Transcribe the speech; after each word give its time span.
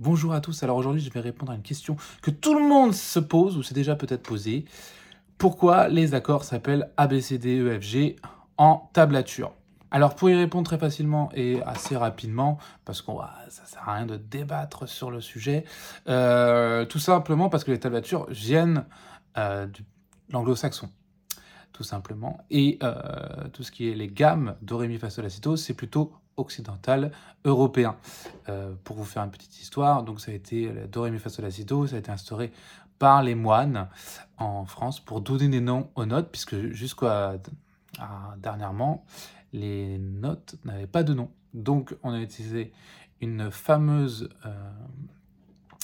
Bonjour 0.00 0.32
à 0.32 0.40
tous, 0.40 0.62
alors 0.62 0.76
aujourd'hui 0.76 1.02
je 1.02 1.10
vais 1.10 1.18
répondre 1.18 1.50
à 1.50 1.56
une 1.56 1.62
question 1.62 1.96
que 2.22 2.30
tout 2.30 2.54
le 2.54 2.62
monde 2.62 2.94
se 2.94 3.18
pose 3.18 3.56
ou 3.56 3.64
s'est 3.64 3.74
déjà 3.74 3.96
peut-être 3.96 4.22
posé. 4.22 4.64
Pourquoi 5.38 5.88
les 5.88 6.14
accords 6.14 6.44
s'appellent 6.44 6.92
ABCDEFG 6.96 8.14
en 8.58 8.88
tablature? 8.92 9.54
Alors 9.90 10.14
pour 10.14 10.30
y 10.30 10.36
répondre 10.36 10.64
très 10.64 10.78
facilement 10.78 11.30
et 11.34 11.60
assez 11.64 11.96
rapidement, 11.96 12.58
parce 12.84 13.02
qu'on 13.02 13.18
ça 13.48 13.64
sert 13.64 13.88
à 13.88 13.94
rien 13.94 14.06
de 14.06 14.16
débattre 14.16 14.88
sur 14.88 15.10
le 15.10 15.20
sujet, 15.20 15.64
euh, 16.08 16.84
tout 16.84 17.00
simplement 17.00 17.48
parce 17.48 17.64
que 17.64 17.72
les 17.72 17.80
tablatures 17.80 18.26
viennent 18.30 18.84
euh, 19.36 19.66
de 19.66 19.80
l'anglo-saxon 20.30 20.90
tout 21.78 21.84
simplement. 21.84 22.44
Et 22.50 22.76
euh, 22.82 22.92
tout 23.52 23.62
ce 23.62 23.70
qui 23.70 23.88
est 23.88 23.94
les 23.94 24.08
gammes 24.08 24.56
do, 24.62 24.78
ré, 24.78 24.88
mi, 24.88 24.98
fa, 24.98 25.10
sol, 25.10 25.22
la, 25.22 25.30
si, 25.30 25.40
do, 25.40 25.54
c'est 25.54 25.74
plutôt 25.74 26.12
occidental 26.36 27.12
européen. 27.44 27.96
Euh, 28.48 28.74
pour 28.82 28.96
vous 28.96 29.04
faire 29.04 29.22
une 29.22 29.30
petite 29.30 29.60
histoire, 29.60 30.02
donc 30.02 30.18
ça 30.20 30.32
a 30.32 30.34
été 30.34 30.68
do, 30.88 31.02
ré, 31.02 31.12
mi, 31.12 31.20
fa, 31.20 31.30
sol, 31.30 31.44
la, 31.44 31.52
si, 31.52 31.64
do, 31.64 31.86
ça 31.86 31.94
a 31.94 32.00
été 32.00 32.10
instauré 32.10 32.50
par 32.98 33.22
les 33.22 33.36
moines 33.36 33.86
en 34.38 34.64
France 34.64 34.98
pour 34.98 35.20
donner 35.20 35.46
des 35.46 35.60
noms 35.60 35.88
aux 35.94 36.04
notes, 36.04 36.30
puisque 36.32 36.72
jusqu'à 36.72 37.36
dernièrement, 38.38 39.04
les 39.52 39.98
notes 39.98 40.56
n'avaient 40.64 40.88
pas 40.88 41.04
de 41.04 41.14
nom. 41.14 41.30
Donc 41.54 41.96
on 42.02 42.10
a 42.12 42.18
utilisé 42.18 42.72
une 43.20 43.52
fameuse 43.52 44.30
euh, 44.46 44.50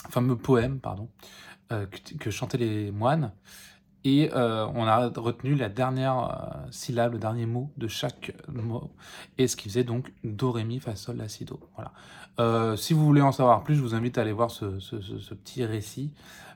fameux 0.09 0.35
poème 0.35 0.81
pardon, 0.81 1.07
que 2.19 2.31
chantaient 2.31 2.57
les 2.57 2.91
moines 2.91 3.31
et 4.05 4.29
euh, 4.35 4.67
on 4.75 4.85
a 4.85 5.07
retenu 5.07 5.55
la 5.55 5.67
dernière 5.67 6.19
euh, 6.19 6.67
syllabe, 6.69 7.13
le 7.13 7.19
dernier 7.19 7.47
mot 7.47 7.71
de 7.75 7.87
chaque 7.87 8.33
mot, 8.47 8.91
et 9.39 9.47
ce 9.47 9.55
qui 9.57 9.67
faisait 9.67 9.83
donc 9.83 10.13
Do, 10.23 10.51
Ré, 10.51 10.63
Mi, 10.63 10.79
Fa, 10.79 10.95
Sol, 10.95 11.17
La, 11.17 11.27
Si, 11.27 11.43
Do. 11.43 11.59
Voilà. 11.73 11.91
Euh, 12.39 12.75
si 12.75 12.93
vous 12.93 13.03
voulez 13.03 13.21
en 13.21 13.31
savoir 13.31 13.63
plus, 13.63 13.75
je 13.75 13.81
vous 13.81 13.95
invite 13.95 14.19
à 14.19 14.21
aller 14.21 14.31
voir 14.31 14.51
ce, 14.51 14.65
petit 15.33 15.65
récit 15.65 16.11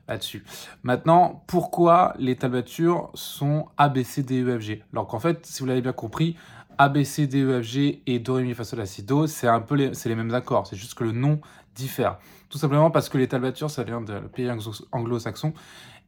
là-dessus. 0.07 0.45
Maintenant, 0.84 1.43
pourquoi 1.48 2.13
les 2.20 2.35
tablatures 2.35 3.10
sont 3.15 3.68
A, 3.77 3.90
B, 3.90 4.04
C, 4.04 4.21
D, 4.21 4.43
E, 4.43 4.60
F, 4.60 4.62
G? 4.62 4.84
Alors 4.93 5.07
qu'en 5.07 5.20
fait, 5.20 5.43
si 5.48 5.62
vous 5.62 5.66
l'avez 5.66 5.82
bien 5.82 5.93
compris, 5.93 6.35
A, 6.77 6.88
B, 6.88 7.04
C, 7.04 7.26
D, 7.26 7.41
E, 7.41 7.63
F, 7.63 7.66
G 7.66 8.04
et 8.05 8.20
Do, 8.20 8.35
Ré, 8.35 8.43
Mi, 8.43 8.54
Fa, 8.54 8.63
Sol, 8.63 8.77
La, 8.77 8.85
Si, 8.85 9.01
Do, 9.01 9.26
c'est 9.26 9.48
un 9.48 9.62
peu 9.62 9.73
les, 9.73 9.91
les 10.05 10.16
mêmes 10.16 10.35
accords, 10.35 10.68
c'est 10.68 10.77
juste 10.77 10.93
que 10.93 11.04
le 11.04 11.13
nom 11.13 11.41
diffère. 11.73 12.20
Tout 12.49 12.60
simplement 12.60 12.91
parce 12.91 13.10
que 13.10 13.18
les 13.18 13.27
tablatures, 13.27 13.71
ça 13.71 13.84
vient 13.84 14.01
du 14.01 14.13
pays 14.34 14.51
anglo-saxon, 14.91 15.54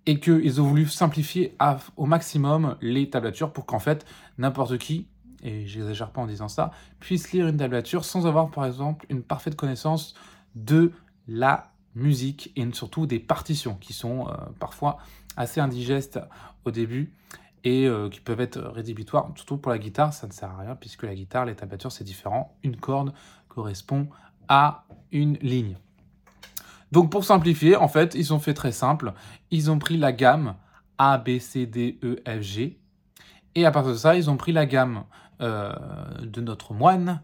et 0.06 0.20
qu'ils 0.20 0.62
ont 0.62 0.66
voulu 0.66 0.88
simplifier 0.88 1.56
au 1.96 2.06
maximum 2.06 2.76
les 2.82 3.10
tablatures 3.10 3.54
pour 3.54 3.66
qu'en 3.66 3.80
fait 3.80 4.06
n'importe 4.38 4.78
qui, 4.78 5.08
et 5.44 5.68
j'exagère 5.68 6.12
pas 6.12 6.22
en 6.22 6.28
disant 6.28 6.48
ça, 6.48 6.72
puisse 7.00 7.32
lire 7.32 7.48
une 7.48 7.58
tablature 7.58 8.06
sans 8.06 8.26
avoir 8.26 8.50
par 8.50 8.66
exemple 8.66 9.06
une 9.10 9.22
parfaite 9.22 9.56
connaissance 9.56 10.16
de 10.56 10.92
la 11.28 11.72
musique 11.96 12.52
et 12.56 12.68
surtout 12.74 13.06
des 13.06 13.20
partitions 13.20 13.76
qui 13.76 13.94
sont 13.94 14.28
euh, 14.28 14.34
parfois 14.60 14.98
assez 15.38 15.60
indigestes 15.60 16.20
au 16.66 16.72
début 16.72 17.14
et 17.64 17.88
euh, 17.88 18.10
qui 18.10 18.20
peuvent 18.20 18.42
être 18.42 18.60
rédhibitoires. 18.60 19.32
Surtout 19.36 19.58
pour 19.58 19.72
la 19.72 19.78
guitare, 19.78 20.14
ça 20.14 20.28
ne 20.28 20.32
sert 20.32 20.50
à 20.50 20.58
rien 20.58 20.76
puisque 20.76 21.04
la 21.04 21.16
guitare, 21.16 21.46
les 21.46 21.56
tablatures, 21.56 21.92
c'est 21.92 22.04
différent. 22.04 22.56
Une 22.64 22.78
corde 22.78 23.14
correspond 23.50 24.08
à 24.48 24.86
une 25.12 25.38
ligne. 25.38 25.78
Donc 26.92 27.12
pour 27.12 27.24
simplifier, 27.24 27.76
en 27.76 27.88
fait, 27.88 28.16
ils 28.16 28.34
ont 28.34 28.40
fait 28.40 28.54
très 28.54 28.72
simple. 28.72 29.14
Ils 29.50 29.72
ont 29.72 29.80
pris 29.80 29.98
la 29.98 30.12
gamme 30.12 30.56
A, 30.98 31.18
B, 31.18 31.40
C, 31.40 31.66
D, 31.66 32.00
E, 32.04 32.22
F, 32.28 32.42
G. 32.42 32.80
Et 33.56 33.66
à 33.66 33.72
partir 33.72 33.92
de 33.92 33.98
ça, 33.98 34.16
ils 34.16 34.30
ont 34.30 34.38
pris 34.38 34.52
la 34.52 34.66
gamme 34.66 35.04
euh, 35.42 35.74
de 36.22 36.42
notre 36.42 36.74
moine, 36.74 37.22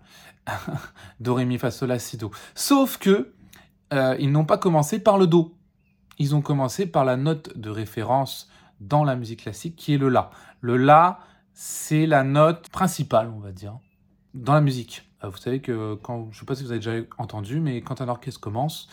Do, 1.20 1.36
Ré, 1.36 1.46
Mi, 1.46 1.58
Fa, 1.58 1.72
Sol, 1.72 1.90
La, 1.90 2.00
Si, 2.00 2.18
Do. 2.18 2.32
Sauf 2.56 2.98
que 2.98 3.34
euh, 3.94 4.16
ils 4.20 4.32
n'ont 4.32 4.46
pas 4.46 4.58
commencé 4.58 5.00
par 5.00 5.18
le 5.18 5.28
Do. 5.28 5.56
Ils 6.20 6.36
ont 6.36 6.42
commencé 6.42 6.86
par 6.86 7.06
la 7.06 7.16
note 7.16 7.58
de 7.58 7.70
référence 7.70 8.50
dans 8.80 9.04
la 9.04 9.16
musique 9.16 9.44
classique 9.44 9.76
qui 9.76 9.94
est 9.94 9.98
le 9.98 10.10
La. 10.10 10.32
Le 10.62 10.78
La, 10.78 11.20
c'est 11.54 12.06
la 12.06 12.24
note 12.24 12.70
principale, 12.70 13.32
on 13.36 13.40
va 13.40 13.52
dire, 13.52 13.78
dans 14.34 14.54
la 14.54 14.62
musique. 14.62 15.04
Euh, 15.24 15.30
vous 15.30 15.38
savez 15.38 15.62
que 15.62 15.96
quand, 15.96 16.28
je 16.32 16.38
ne 16.38 16.40
sais 16.40 16.46
pas 16.46 16.56
si 16.56 16.64
vous 16.64 16.72
avez 16.72 16.80
déjà 16.80 17.06
entendu, 17.18 17.60
mais 17.60 17.82
quand 17.82 18.02
un 18.02 18.10
orchestre 18.10 18.40
commence, 18.40 18.88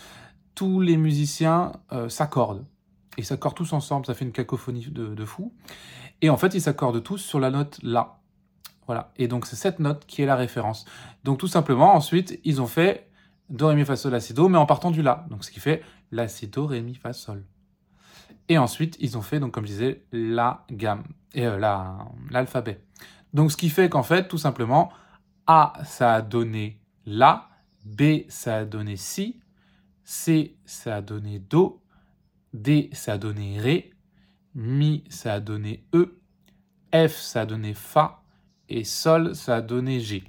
tous 0.55 0.81
les 0.81 0.97
musiciens 0.97 1.73
euh, 1.93 2.09
s'accordent. 2.09 2.65
Et 3.17 3.23
s'accordent 3.23 3.57
tous 3.57 3.73
ensemble, 3.73 4.07
ça 4.07 4.15
fait 4.15 4.25
une 4.25 4.33
cacophonie 4.33 4.87
de, 4.91 5.25
fou. 5.25 5.53
Et 6.21 6.31
en 6.31 6.37
fait, 6.37 6.55
ils 6.55 6.61
s'accordent 6.61 7.03
tous 7.03 7.19
sur 7.19 7.39
la 7.39 7.51
note 7.51 7.79
La. 7.83 8.19
Voilà. 8.87 9.13
Et 9.17 9.29
donc, 9.29 9.47
c'est 9.47 9.57
cette 9.57 9.79
note 9.79 10.05
qui 10.07 10.23
est 10.23 10.27
la 10.27 10.37
référence. 10.37 10.85
Donc, 11.23 11.39
tout 11.39 11.47
simplement, 11.47 11.95
ensuite, 11.95 12.41
ils 12.45 12.61
ont 12.61 12.67
fait 12.67 13.09
Do, 13.51 13.69
Ré, 13.69 13.77
Mi, 13.77 13.85
Fa, 13.85 13.97
Sol, 13.97 14.13
La, 14.13 14.21
Si, 14.21 14.35
Do, 14.35 14.49
mais 14.49 14.59
en 14.59 14.67
partant 14.67 14.91
du 14.91 15.03
La. 15.03 15.27
Donc, 15.31 15.45
ce 15.45 15.51
qui 15.51 15.61
fait 15.61 15.83
La, 16.11 16.29
Si, 16.29 16.49
Do, 16.49 16.67
Ré, 16.67 16.83
Mi, 16.83 16.95
Fa, 16.95 17.13
Sol. 17.13 17.45
Et 18.49 18.59
ensuite, 18.59 18.97
ils 19.01 19.17
ont 19.17 19.23
fait, 19.23 19.41
donc, 19.41 19.53
comme 19.53 19.65
je 19.65 19.71
disais, 19.71 20.05
la 20.13 20.65
gamme, 20.71 21.05
et 21.35 21.47
euh, 21.47 21.59
l'alphabet. 22.31 22.81
donc, 23.33 23.53
ce 23.53 23.57
qui 23.57 23.71
fait 23.71 23.89
qu'en 23.89 24.03
fait, 24.03 24.29
tout 24.29 24.39
simplement, 24.39 24.93
A, 25.47 25.75
ça 25.85 26.15
a 26.15 26.23
donné 26.23 26.81
La, 27.07 27.49
B, 27.85 28.25
ça 28.29 28.57
a 28.59 28.65
donné 28.65 28.97
Si, 28.97 29.41
C, 30.05 30.57
ça 30.65 30.97
a 30.97 31.01
donné 31.01 31.39
Do. 31.39 31.83
D, 32.53 32.91
ça 32.93 33.15
a 33.15 33.19
donné 33.19 33.59
Ré. 33.59 33.91
Mi, 34.55 35.05
ça 35.09 35.35
a 35.35 35.41
donné 35.41 35.85
E. 35.95 36.21
F, 36.95 37.17
ça 37.17 37.43
a 37.43 37.47
donné 37.47 37.75
Fa. 37.75 38.23
Et 38.69 38.85
Sol, 38.85 39.35
ça 39.35 39.57
a 39.57 39.61
donné 39.61 40.01
G. 40.01 40.25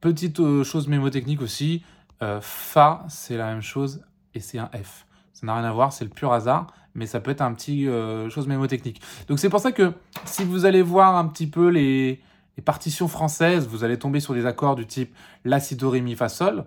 Petite 0.00 0.40
euh, 0.40 0.64
chose 0.64 0.88
mémotechnique 0.88 1.42
aussi, 1.42 1.82
euh, 2.22 2.40
Fa, 2.40 3.04
c'est 3.08 3.36
la 3.36 3.46
même 3.52 3.62
chose 3.62 4.02
et 4.34 4.40
c'est 4.40 4.58
un 4.58 4.70
F. 4.74 5.06
Ça 5.32 5.46
n'a 5.46 5.54
rien 5.54 5.64
à 5.64 5.72
voir, 5.72 5.92
c'est 5.92 6.04
le 6.04 6.10
pur 6.10 6.32
hasard, 6.32 6.66
mais 6.94 7.06
ça 7.06 7.20
peut 7.20 7.30
être 7.30 7.40
un 7.40 7.54
petit 7.54 7.86
euh, 7.86 8.28
chose 8.30 8.46
mémotechnique. 8.46 9.00
Donc 9.28 9.38
c'est 9.38 9.48
pour 9.48 9.60
ça 9.60 9.72
que 9.72 9.92
si 10.24 10.44
vous 10.44 10.64
allez 10.64 10.82
voir 10.82 11.16
un 11.16 11.26
petit 11.28 11.46
peu 11.46 11.68
les, 11.68 12.20
les 12.56 12.62
partitions 12.62 13.08
françaises, 13.08 13.66
vous 13.68 13.84
allez 13.84 13.98
tomber 13.98 14.20
sur 14.20 14.34
des 14.34 14.46
accords 14.46 14.74
du 14.74 14.86
type 14.86 15.14
La, 15.44 15.60
Si, 15.60 15.76
Do, 15.76 15.90
Ré, 15.90 16.00
Mi, 16.00 16.14
Fa, 16.16 16.28
Sol. 16.28 16.66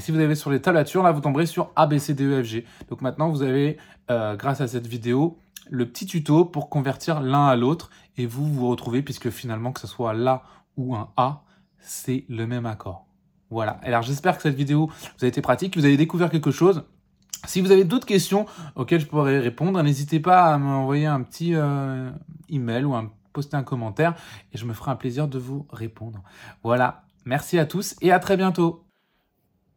Et 0.00 0.02
si 0.02 0.12
vous 0.12 0.20
avez 0.20 0.34
sur 0.34 0.50
les 0.50 0.62
tablatures, 0.62 1.02
là, 1.02 1.12
vous 1.12 1.20
tomberez 1.20 1.44
sur 1.44 1.72
A, 1.76 1.86
B, 1.86 1.98
C, 1.98 2.14
D, 2.14 2.24
E, 2.24 2.42
F, 2.42 2.46
G. 2.46 2.64
Donc 2.88 3.02
maintenant, 3.02 3.28
vous 3.28 3.42
avez, 3.42 3.76
euh, 4.10 4.34
grâce 4.34 4.62
à 4.62 4.66
cette 4.66 4.86
vidéo, 4.86 5.38
le 5.68 5.84
petit 5.84 6.06
tuto 6.06 6.46
pour 6.46 6.70
convertir 6.70 7.20
l'un 7.20 7.46
à 7.46 7.54
l'autre. 7.54 7.90
Et 8.16 8.24
vous 8.24 8.50
vous 8.50 8.70
retrouvez, 8.70 9.02
puisque 9.02 9.28
finalement, 9.28 9.72
que 9.72 9.80
ce 9.80 9.86
soit 9.86 10.14
là 10.14 10.42
ou 10.78 10.96
un 10.96 11.10
A, 11.18 11.42
c'est 11.80 12.24
le 12.30 12.46
même 12.46 12.64
accord. 12.64 13.08
Voilà. 13.50 13.72
Alors 13.82 14.00
j'espère 14.00 14.36
que 14.36 14.42
cette 14.42 14.54
vidéo 14.54 14.90
vous 15.18 15.24
a 15.26 15.28
été 15.28 15.42
pratique, 15.42 15.74
que 15.74 15.78
vous 15.78 15.84
avez 15.84 15.98
découvert 15.98 16.30
quelque 16.30 16.50
chose. 16.50 16.84
Si 17.44 17.60
vous 17.60 17.70
avez 17.70 17.84
d'autres 17.84 18.06
questions 18.06 18.46
auxquelles 18.76 19.00
je 19.02 19.06
pourrais 19.06 19.38
répondre, 19.38 19.82
n'hésitez 19.82 20.18
pas 20.18 20.46
à 20.46 20.56
m'envoyer 20.56 21.04
un 21.04 21.20
petit 21.20 21.54
euh, 21.54 22.10
email 22.48 22.84
ou 22.84 22.94
à 22.94 23.04
poster 23.34 23.58
un 23.58 23.64
commentaire 23.64 24.14
et 24.54 24.56
je 24.56 24.64
me 24.64 24.72
ferai 24.72 24.92
un 24.92 24.96
plaisir 24.96 25.28
de 25.28 25.38
vous 25.38 25.66
répondre. 25.70 26.22
Voilà. 26.64 27.02
Merci 27.26 27.58
à 27.58 27.66
tous 27.66 27.96
et 28.00 28.12
à 28.12 28.18
très 28.18 28.38
bientôt. 28.38 28.89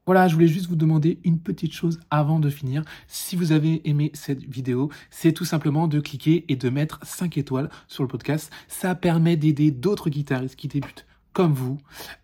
Voilà, 0.05 0.27
je 0.27 0.33
voulais 0.33 0.49
juste 0.49 0.67
vous 0.67 0.75
demander 0.75 1.19
une 1.23 1.39
petite 1.39 1.71
chose 1.71 1.99
avant 2.11 2.39
de 2.39 2.49
finir. 2.49 2.83
Si 3.07 3.37
vous 3.37 3.53
avez 3.53 3.87
aimé 3.87 4.11
cette 4.13 4.43
vidéo, 4.43 4.89
c'est 5.09 5.31
tout 5.31 5.45
simplement 5.45 5.87
de 5.87 6.01
cliquer 6.01 6.43
et 6.49 6.57
de 6.57 6.69
mettre 6.69 6.99
5 7.03 7.37
étoiles 7.37 7.69
sur 7.87 8.03
le 8.03 8.09
podcast. 8.09 8.51
Ça 8.67 8.95
permet 8.95 9.37
d'aider 9.37 9.71
d'autres 9.71 10.09
guitaristes 10.09 10.57
qui 10.57 10.67
débutent 10.67 11.05
comme 11.31 11.53
vous 11.53 11.77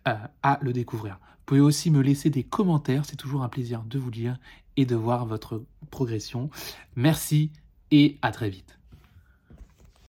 euh, 0.08 0.14
à 0.42 0.58
le 0.60 0.72
découvrir. 0.74 1.18
Vous 1.22 1.44
pouvez 1.46 1.60
aussi 1.60 1.90
me 1.90 2.02
laisser 2.02 2.28
des 2.28 2.44
commentaires, 2.44 3.04
c'est 3.06 3.16
toujours 3.16 3.42
un 3.42 3.48
plaisir 3.48 3.82
de 3.84 3.98
vous 3.98 4.10
lire 4.10 4.36
et 4.76 4.84
de 4.84 4.94
voir 4.94 5.24
votre 5.24 5.62
progression. 5.90 6.50
Merci 6.96 7.50
et 7.90 8.18
à 8.22 8.30
très 8.30 8.50
vite. 8.50 8.79